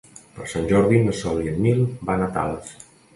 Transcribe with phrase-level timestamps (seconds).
[0.37, 2.73] Per Sant Jordi na Sol i en Nil van a Tales.